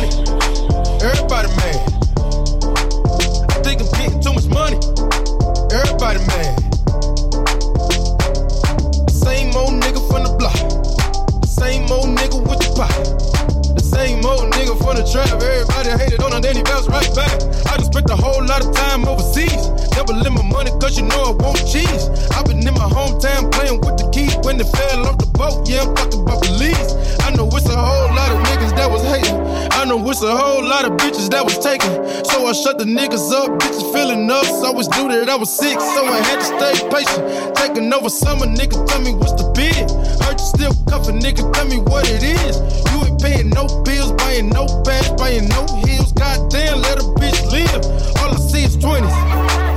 [15.00, 15.32] The trap.
[15.40, 17.40] Everybody hated on him, then he bounced right back.
[17.72, 19.72] I just spent a whole lot of time overseas.
[19.96, 22.08] Never limit my money cause you know I want cheese.
[22.36, 25.68] I've been in my hometown playing with the keys when they fell off the boat.
[25.68, 26.92] Yeah, I'm talking about police.
[27.24, 29.40] I know it's a whole lot of niggas that was hating.
[29.72, 31.90] I know it's a whole lot of bitches that was taking.
[32.24, 34.44] So I shut the niggas up, bitches feeling up.
[34.44, 37.56] So always knew that I was sick, so I had to stay patient.
[37.56, 39.90] Taking over summer, nigga, tell me what's the bid.
[40.22, 42.58] Heard you still cuffing, nigga, tell me what it is.
[42.92, 46.12] You ain't paying no bills, buying no bags, buying no heels.
[46.12, 47.82] Goddamn, let a bitch live.
[48.20, 49.10] All I see is 20s,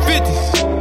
[0.07, 0.72] 50s,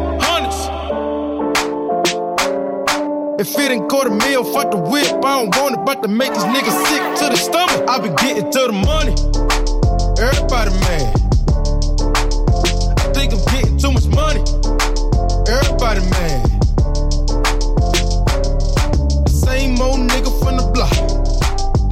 [3.42, 5.05] If it ain't quarter meal, fuck the whip.
[5.24, 7.90] I don't want it, but to make these niggas sick to the stomach.
[7.90, 9.18] I be getting to the money.
[10.22, 11.11] Everybody mad.
[13.02, 14.46] I think I'm getting too much money.
[15.50, 16.46] Everybody mad.
[19.26, 20.94] Same old nigga from the block.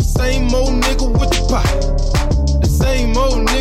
[0.03, 1.80] Same old nigga with the pot.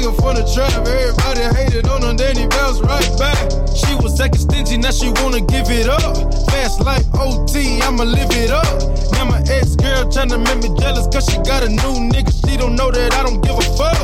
[0.09, 0.87] Nigga from the trap.
[0.87, 3.37] Everybody hated on then he bounced right back.
[3.75, 6.15] She was acting stingy, now she wanna give it up.
[6.49, 8.65] Fast life OT, I'ma live it up.
[9.13, 12.33] Now my ex girl tryna make me jealous, cause she got a new nigga.
[12.45, 13.97] She don't know that I don't give a fuck.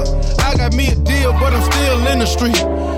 [0.45, 2.57] I got me a deal, but I'm still in the street.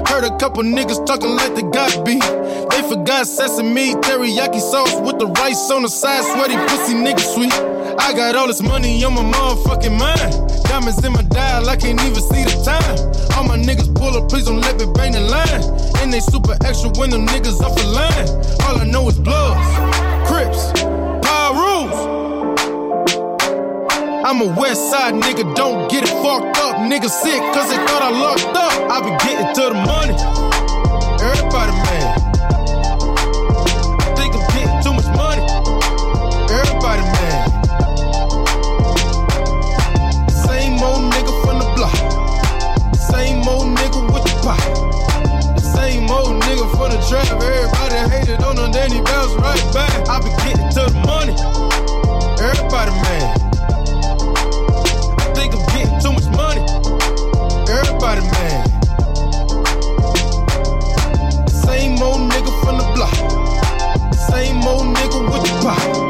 [0.09, 2.23] Heard a couple niggas talking like they got beat.
[2.71, 6.23] They forgot sesame, teriyaki sauce with the rice on the side.
[6.23, 7.53] Sweaty pussy nigga sweet.
[7.99, 10.46] I got all this money on my motherfucking mind.
[10.67, 12.97] Diamonds in my dial, I can't even see the time.
[13.37, 15.63] All my niggas pull up, please don't let me bang the line.
[16.01, 18.27] And they super extra when them niggas off the line.
[18.67, 19.67] All I know is bloods,
[20.27, 20.71] crips,
[21.25, 21.97] power rules.
[24.27, 26.75] I'm a west side nigga, don't get it fucked up.
[26.91, 28.91] Nigga sick, cause they thought I locked up.
[28.91, 30.15] I be getting to the money.
[31.23, 32.06] Everybody mad.
[47.07, 47.27] Trap.
[47.31, 50.09] Everybody hated on him, then he bounced right back.
[50.09, 51.35] I be getting to the money.
[52.43, 53.37] Everybody mad.
[55.19, 56.63] I think I'm getting too much money.
[57.71, 58.67] Everybody mad.
[61.49, 63.15] Same old nigga from the block.
[64.29, 66.06] Same old nigga with the pot.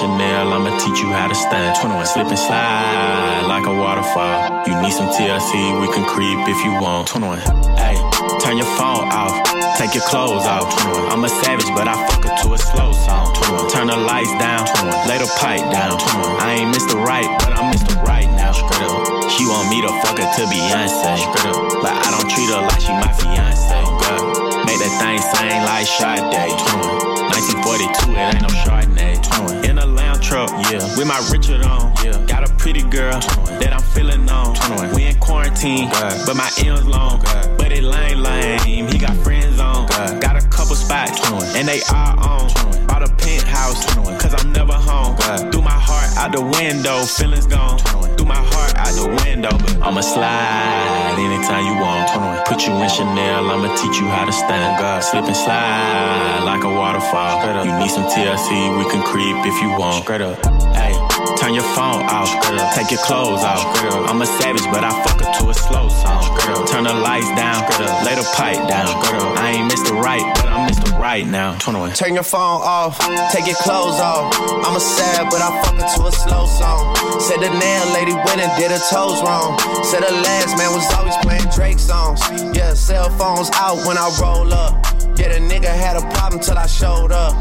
[0.00, 1.76] Chanel, I'ma teach you how to stand.
[1.76, 4.64] 21 slip and slide like a waterfall.
[4.64, 7.12] You need some TLC, we can creep if you want.
[7.12, 7.36] 21,
[7.76, 8.00] hey,
[8.40, 9.36] turn your phone off,
[9.76, 10.72] take your clothes off.
[10.88, 13.28] 21, I'm a savage, but I fuck her to a slow song.
[13.44, 16.00] 21, turn the lights down, 21, lay the pipe down.
[16.00, 16.96] 21, I ain't Mr.
[16.96, 18.00] Right, but I'm Mr.
[18.00, 18.56] Right now.
[18.56, 19.28] Straight up.
[19.28, 21.12] She want me to fuck her to Beyonce.
[21.28, 21.84] Straight up.
[21.84, 23.68] But I don't treat her like she my fiance.
[23.68, 24.64] God.
[24.64, 27.09] Make that thing sing like Sade.
[27.40, 29.64] 1942, it ain't no Chardonnay.
[29.64, 30.84] In a lamb truck, yeah.
[30.96, 32.22] With my Richard on, yeah.
[32.26, 33.18] Got a pretty girl
[33.60, 34.54] that I'm feeling on.
[34.94, 37.22] We in quarantine, but my M's long.
[37.56, 38.88] But it lame, lame.
[38.88, 39.86] He got friends on.
[40.20, 41.18] Got a couple spots,
[41.56, 42.79] and they are on.
[43.00, 43.86] Bought a penthouse,
[44.20, 45.16] cause I'm never home.
[45.50, 47.78] Threw my heart out the window, feelings gone.
[48.18, 52.46] Threw my heart out the window, but I'ma slide anytime you want.
[52.46, 54.78] Put you in Chanel, I'ma teach you how to stand.
[54.78, 57.64] God, slip and slide like a waterfall.
[57.64, 60.04] You need some TLC, we can creep if you want.
[60.04, 60.44] Straight up,
[60.76, 61.09] hey.
[61.50, 62.30] Turn your phone off,
[62.76, 63.66] take your clothes off.
[64.06, 66.22] I'm a savage, but I fuck her to a slow song.
[66.38, 66.64] girl.
[66.64, 67.90] Turn the lights down, girl.
[68.06, 68.86] lay the pipe down.
[69.02, 69.34] girl.
[69.34, 70.00] I ain't Mr.
[70.00, 70.96] Right, but I'm Mr.
[70.96, 71.58] Right now.
[71.58, 71.94] 21.
[71.94, 73.00] Turn your phone off,
[73.32, 74.32] take your clothes off.
[74.62, 76.94] I'm a sad, but I fuck her to a slow song.
[77.18, 79.58] Said the nail lady went and did her toes wrong.
[79.82, 82.22] Said the last man was always playing Drake songs.
[82.54, 84.86] Yeah, cell phones out when I roll up.
[85.18, 87.34] Yeah, the nigga had a problem till I showed up.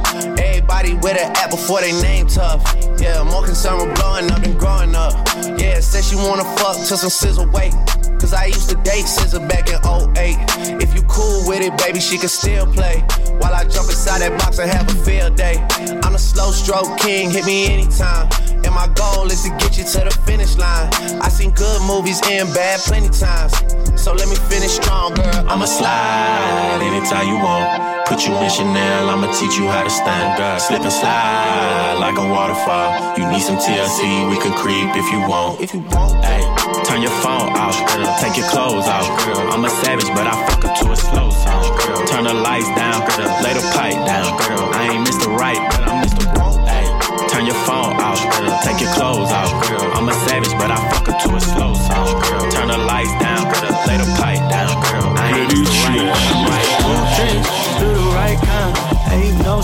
[0.70, 2.62] Everybody with an app before they name tough.
[3.02, 5.14] Yeah, more concerned with blowing up than growing up.
[5.58, 7.74] Yeah, said she wanna fuck till some SZA wait.
[8.22, 10.38] Cause I used to date SZA back in 08.
[10.80, 13.02] If you cool with it, baby, she can still play.
[13.42, 15.58] While I jump inside that box and have a field day.
[16.04, 18.30] I'm a slow stroke king, hit me anytime.
[18.64, 20.94] And my goal is to get you to the finish line.
[21.20, 23.58] I seen good movies and bad plenty times.
[24.00, 25.50] So let me finish strong, girl.
[25.50, 27.99] I'ma slide anytime you want.
[28.10, 30.58] Put you in Chanel, I'ma teach you how to stand, girl.
[30.58, 33.14] Slip and slide like a waterfall.
[33.14, 35.62] You need some TLC, we can creep if you want.
[35.62, 36.42] If you want, hey,
[36.90, 38.10] turn your phone off, girl.
[38.18, 39.54] Take your clothes off, girl.
[39.54, 42.02] I'm a savage, but I fuck up to a slow song, girl.
[42.10, 43.30] Turn the lights down, girl.
[43.46, 44.74] Lay the pipe down, girl.
[44.74, 45.30] I ain't Mr.
[45.30, 46.26] Right, but I'm Mr.
[46.34, 46.58] Wrong.
[46.66, 46.90] Hey,
[47.30, 48.50] turn your phone off, girl.
[48.66, 49.86] Take your clothes off, girl.
[49.94, 52.39] I'm a savage, but I fuck up to a slow song, girl.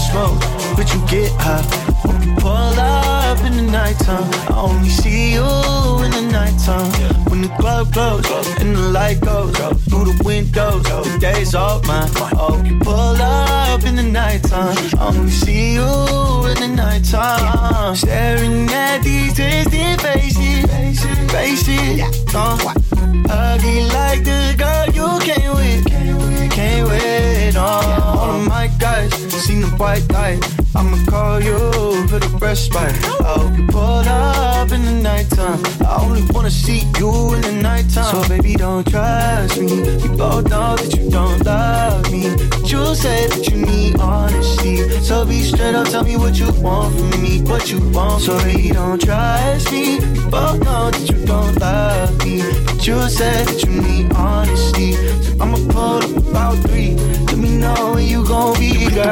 [0.10, 0.40] Smoke,
[0.76, 1.66] but you get high.
[2.40, 5.48] Pull up in the nighttime, I only see you
[6.06, 6.92] in the nighttime.
[7.30, 9.58] When the club closes and the light goes
[9.90, 12.10] through the windows, the day's all mine.
[12.38, 15.92] Oh, you pull up in the nighttime, I only see you
[16.52, 17.96] in the nighttime.
[17.96, 21.00] Staring at these twisted faces,
[21.32, 22.02] faces,
[22.36, 22.74] uh,
[23.30, 27.56] ugly like the girl you came with, came with.
[27.58, 30.40] Oh, all of my guys seen the white light.
[30.76, 31.58] I'ma call you
[32.08, 32.96] for the respite.
[33.22, 35.60] I hope you pull up in the nighttime.
[35.86, 38.12] I only wanna see you in the nighttime.
[38.12, 39.68] So baby, don't trust me.
[40.02, 42.36] We both know that you don't love me.
[42.50, 44.78] But you said that you need honesty.
[45.02, 47.42] So be straight up, tell me what you want from me.
[47.44, 48.24] What you want.
[48.24, 50.00] So baby, don't trust me.
[50.00, 52.42] We both know that you don't love me.
[52.66, 54.94] But you said that you need honesty.
[55.24, 56.95] So I'ma pull up about three.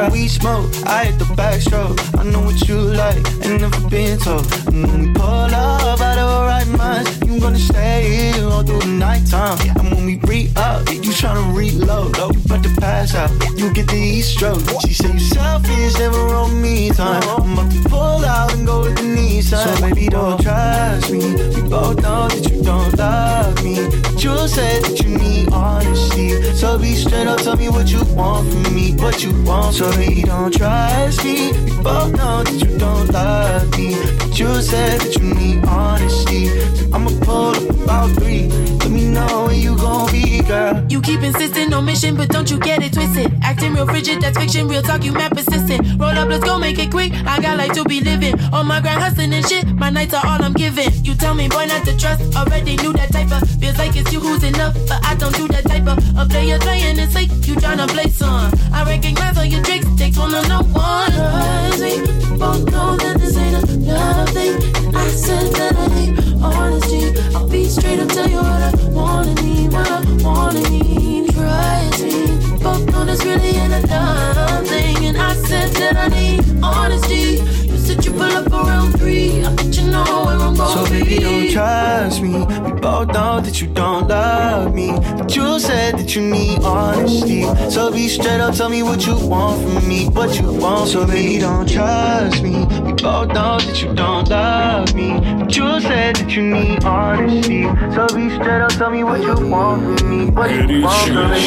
[0.04, 0.12] Girl.
[0.12, 0.70] We smoke.
[0.86, 1.98] I hit the backstroke.
[2.18, 3.16] I know what you like.
[3.44, 4.50] Ain't never been told.
[4.66, 8.62] And when we pull up out of our right minds, you gonna stay here all
[8.62, 9.58] through the nighttime.
[9.78, 12.16] And when we re up, you tryna reload.
[12.18, 13.30] Oh, you about to pass out.
[13.56, 14.62] You get the heat stroke.
[14.82, 17.22] She say you selfish, never on me time.
[17.22, 19.50] I'm about to pull out and go with the knees.
[19.50, 21.18] So baby, don't trust me.
[21.54, 23.88] We both know that you don't love me.
[24.02, 26.42] But you said that you need honesty.
[26.54, 28.94] So be straight up, tell me what you want from me.
[28.94, 29.74] What you want.
[29.74, 31.52] So baby, don't trust me.
[31.52, 33.94] We both know that you don't love me.
[34.18, 36.48] But you said that you need honesty.
[36.76, 38.48] So I'ma pull up about three.
[39.14, 40.84] Know when you gon' be, girl.
[40.88, 43.32] You keep insisting on mission, but don't you get it twisted.
[43.44, 44.66] Acting real frigid, that's fiction.
[44.66, 45.86] Real talk, you mad persistent.
[46.00, 47.12] Roll up, let's go make it quick.
[47.24, 48.34] I got life to be living.
[48.52, 49.66] On my grind, hustling and shit.
[49.68, 50.90] My nights are all I'm giving.
[51.04, 52.34] You tell me, boy, not to trust.
[52.36, 53.48] Already knew that type of.
[53.60, 55.96] Feels like it's you who's enough, but I don't do that type of.
[56.18, 57.30] A player playing it safe.
[57.46, 58.50] You tryna play some.
[58.72, 59.86] I recognize all your tricks.
[59.96, 61.14] Takes one to know one.
[62.38, 64.56] Both know that this ain't a love thing.
[64.92, 65.94] I said that I
[66.44, 66.83] honesty.
[67.74, 70.84] Be straight up, tell you what I wanna need, what I wanna need.
[72.04, 75.06] We both know this really ain't a love thing.
[75.06, 77.42] And I said that I need honesty.
[77.66, 79.44] You said you pull up around three.
[79.44, 80.56] I bet you know where I'm going.
[80.56, 81.03] So don't
[82.04, 82.44] trust me.
[82.64, 84.92] We both know that you don't love me.
[85.16, 87.42] But you said that you need honesty.
[87.70, 90.08] So be straight up, tell me what you want from me.
[90.08, 90.88] What you want.
[90.90, 92.66] So baby, don't trust me.
[92.84, 95.18] We both know that you don't love me.
[95.38, 97.62] But you said that you need honesty.
[97.94, 100.30] So be straight up, tell me what you want from me.
[100.30, 101.40] What you want from me.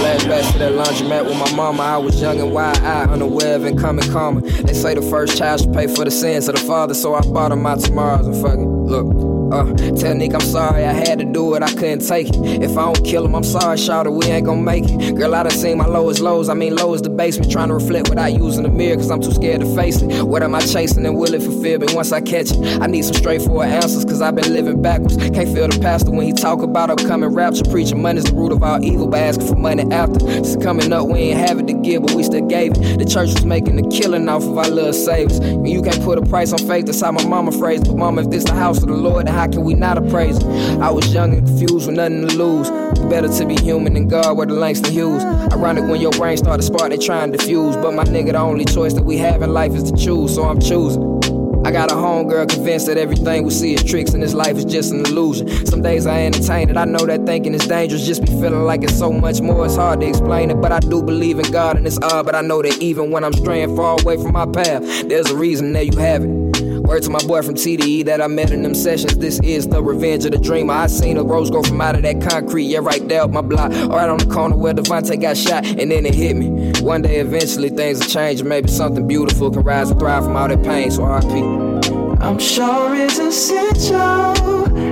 [0.00, 1.82] Flashback to that laundromat with my mama.
[1.82, 4.40] I was young and wide-eyed, unaware of incoming karma.
[4.40, 7.20] They say the first child should pay for the sins of the father, so I
[7.20, 9.39] bought him my tomorrows and fucking look.
[9.50, 12.62] Uh, tell Nick I'm sorry, I had to do it, I couldn't take it.
[12.62, 15.16] If I don't kill him, I'm sorry, shout we ain't gonna make it.
[15.16, 17.74] Girl, I done seen my lowest lows, I mean low as the basement, trying to
[17.74, 20.22] reflect without using the mirror, cause I'm too scared to face it.
[20.22, 22.80] What am I chasing and will it fulfill me once I catch it?
[22.80, 25.16] I need some straightforward answers, cause I've been living backwards.
[25.16, 28.62] Can't feel the pastor when he talk about upcoming rapture, preaching money's the root of
[28.62, 30.18] all evil, by asking for money after.
[30.18, 32.98] Just coming up, we ain't have it to give, but we still gave it.
[32.98, 35.38] The church was making a killing off of our little savings.
[35.38, 37.86] And you can't put a price on faith, that's how my mama phrased.
[37.86, 40.42] But mama, if this the house of the Lord, then how can we not appraise?
[40.44, 42.68] I was young and confused with nothing to lose.
[43.08, 45.24] Better to be human than God where the lengths Langston Hughes.
[45.52, 47.74] Ironic when your brain start to spark, they try and diffuse.
[47.76, 50.44] But my nigga, the only choice that we have in life is to choose, so
[50.44, 51.19] I'm choosing.
[51.64, 54.64] I got a homegirl convinced that everything we see is tricks and this life is
[54.64, 55.66] just an illusion.
[55.66, 58.82] Some days I entertain it, I know that thinking is dangerous, just be feeling like
[58.82, 60.60] it's so much more, it's hard to explain it.
[60.60, 63.24] But I do believe in God and it's odd, but I know that even when
[63.24, 66.49] I'm straying far away from my path, there's a reason, there you have it.
[66.90, 69.16] Word to my boy from TDE that I met in them sessions.
[69.16, 70.74] This is the revenge of the dreamer.
[70.74, 73.42] I seen a rose grow from out of that concrete, yeah, right there up my
[73.42, 73.70] block.
[73.70, 76.72] Right on the corner where Devontae got shot, and then it hit me.
[76.80, 80.34] One day, eventually, things will change, and maybe something beautiful can rise and thrive from
[80.34, 80.90] all that pain.
[80.90, 82.20] So RP.
[82.20, 84.34] I'm sure it's essential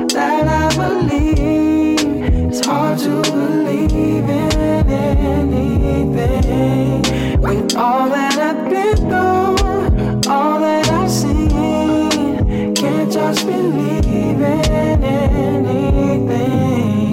[0.06, 1.98] that I believe.
[2.48, 6.12] It's hard to believe in anything.
[7.40, 10.77] With all that I've been through, all that
[13.18, 16.40] just believe in anything.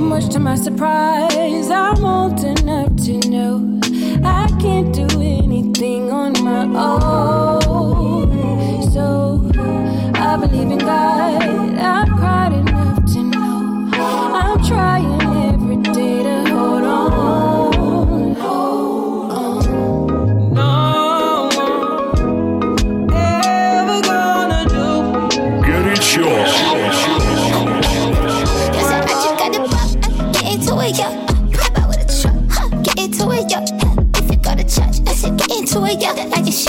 [0.08, 3.80] Much to my surprise, I'm old enough to know
[4.24, 7.25] I can't do anything on my own.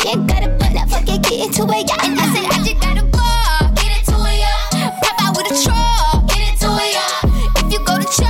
[0.07, 1.63] Got forget get into.
[1.65, 3.75] And I said I just got a ball.
[3.75, 4.87] Get yo.
[5.03, 5.55] Pop out with a.
[6.31, 6.55] Get.
[7.59, 8.23] If you go to church,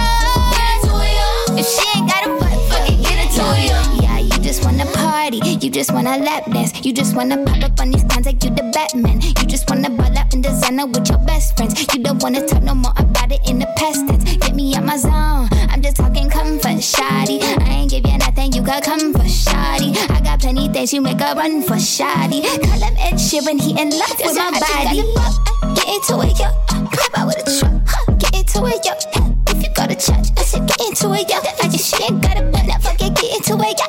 [0.56, 1.60] get.
[1.60, 4.02] If she ain't got a get.
[4.02, 5.36] Yeah, you just wanna party.
[5.44, 6.72] You just wanna lap dance.
[6.82, 9.20] You just wanna pop up on these cons like you the Batman.
[9.20, 11.78] You just wanna ball out in designer with your best friends.
[11.92, 14.24] You don't wanna talk no more about it in the past tense.
[14.24, 15.55] Get me out my zone.
[15.86, 17.38] Just talking comfort, shoddy.
[17.40, 19.92] I ain't give you nothing, you got comfort, shoddy.
[20.10, 22.42] I got plenty things you make a run for shoddy.
[22.42, 25.04] Call him Ed Sheeran, he in love with my body.
[25.14, 26.46] Uh, get into it, yo.
[26.74, 27.82] Uh, pop out with a truck.
[27.86, 28.12] Huh.
[28.18, 28.94] Get into it, yo.
[29.14, 31.38] Uh, if you go to church, I said get into it, yo.
[31.38, 33.85] I just she ain't got a butt, now forget get into it, yo.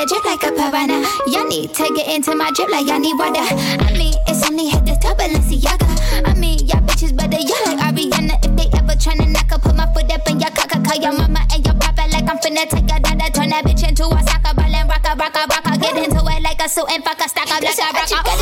[0.00, 1.04] The drip like a piranha.
[1.28, 3.44] Y'all need to get into my drip like y'all need water.
[3.44, 5.84] I mean, it's only hit the top Balenciaga.
[6.24, 8.40] I mean, y'all bitches better y'all like Ariana.
[8.40, 10.72] If they ever tryna knock, I put my foot up in your cock.
[10.72, 13.28] Call your mama and your papa like I'm finna take a dada.
[13.28, 15.76] Turn that bitch into a soccer ball and rock a rock a rock a.
[15.76, 18.40] Get into it like a suit and fuck a stack of black rock a.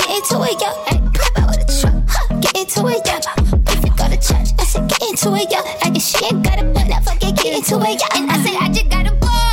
[0.00, 0.70] Get into it, yo.
[0.88, 1.96] Hey, pop out with a truck.
[2.08, 2.40] Huh.
[2.40, 3.16] Get into it, yo.
[3.68, 5.60] If you go to church, I said get into it, yo.
[5.84, 8.08] Like if she ain't got a butt, I forget get into it, yo.
[8.16, 8.48] And I uh-huh.
[8.48, 9.49] said I just got a ball.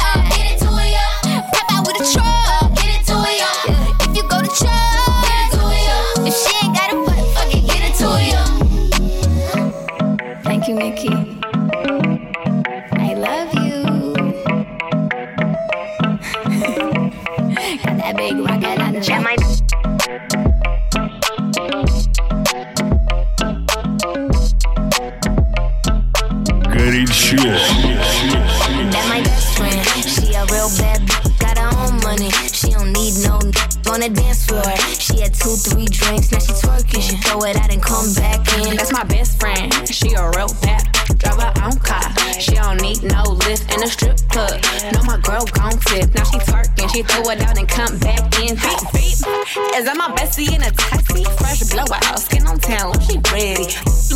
[10.68, 11.10] You, Mickey.
[12.92, 14.14] I love you.
[17.84, 18.94] got that big rocket on
[47.10, 48.56] it out and come back in.
[48.56, 49.20] Beep, beep.
[49.76, 51.24] Is that my bestie in a taxi?
[51.38, 53.00] Fresh blowout, skin on town.
[53.02, 53.68] She ready.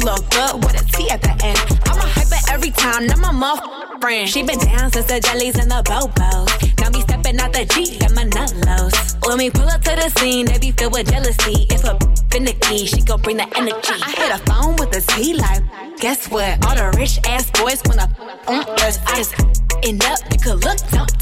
[0.04, 1.60] Look good with a T at the end.
[1.86, 3.08] I'm a hyper every time.
[3.20, 3.60] My muff
[4.02, 4.28] friend.
[4.28, 6.50] She been down since the jellies and the bobos.
[6.82, 9.16] Now me stepping out the Jeep and my nut lows.
[9.26, 11.68] When we pull up to the scene, they be filled with jealousy.
[11.70, 11.98] If a
[12.32, 13.98] finicky, she gon' bring the energy.
[14.02, 15.62] I hit a phone with a T like,
[16.00, 16.66] guess what?
[16.66, 18.10] All the rich ass boys wanna
[18.48, 18.98] on us.
[19.06, 19.36] I just
[19.84, 21.21] end up, you could look, don't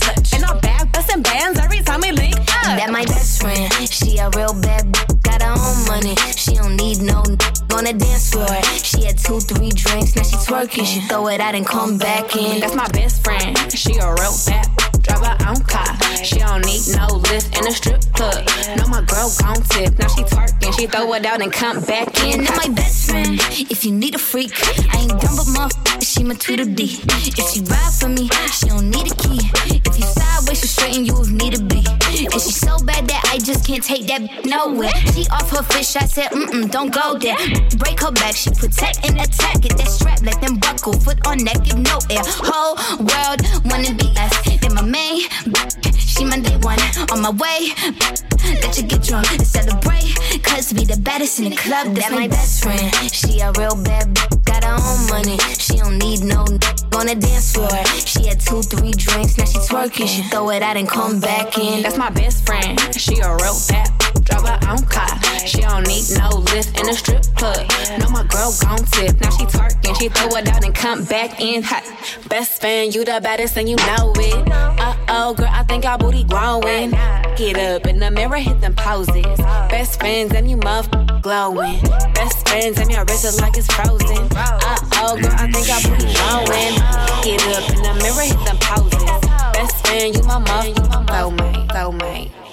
[10.78, 11.00] now she.
[11.02, 12.60] Throw it out and come back in.
[12.60, 13.58] That's my best friend.
[13.72, 14.68] She a real bad
[15.02, 16.24] drive her own car.
[16.24, 18.49] She don't need no lift in a strip club.
[19.38, 20.00] Gon' tip.
[20.00, 20.80] Now she twerking.
[20.80, 22.44] She throw it out and come back in.
[22.44, 23.40] That my best friend.
[23.70, 24.52] If you need a freak,
[24.94, 25.70] I ain't dumb but my
[26.02, 27.00] she my Tweedledee.
[27.38, 29.40] If she ride for me, she don't need a key.
[29.86, 31.86] If you sideways, she straighten you if need to be.
[32.26, 34.96] And she so bad that I just can't take that nowhere.
[35.14, 37.38] She off her fish, I said, mm mm, don't go there.
[37.78, 39.62] Break her back, she protect and attack.
[39.62, 40.94] Get that strap, let them buckle.
[40.94, 42.24] Foot on neck, give no air.
[42.26, 44.34] Whole world wanna be us.
[44.62, 45.22] Then my main,
[45.94, 46.80] she my day one.
[47.12, 47.72] On my way,
[48.62, 50.16] let you get drunk and celebrate.
[50.44, 52.94] Cause we the baddest in the club, that's my best friend.
[53.12, 55.38] She a real bad bitch, got her own money.
[55.58, 56.60] She don't need no n-
[56.96, 57.70] on the dance floor.
[58.06, 60.08] She had two, three drinks, now she twerking.
[60.08, 61.84] She throw it out and come back in.
[61.84, 62.80] That's my best friend.
[62.96, 63.90] She a real bad
[64.30, 65.10] drive her own car.
[65.46, 67.66] She don't need no lift in a strip club.
[68.00, 69.20] No, my girl gon' tip.
[69.22, 69.98] Now she twerking.
[70.00, 71.84] She throw it out and come back in hot.
[72.30, 74.52] Best friend, you the baddest and you know it.
[74.52, 76.92] Uh oh, girl, I think our booty growing.
[77.36, 79.38] Get up in the mirror, hit them poses.
[79.70, 80.90] Best friends and you muff
[81.22, 81.82] glowing.
[82.14, 84.28] Best friends and your wrist is like it's frozen.
[84.36, 86.76] Uh oh, girl, I think booty growing.
[87.24, 89.04] Get up in the mirror, hit them poses.
[89.54, 90.76] Best friend, you my mate,
[91.08, 92.49] go mate.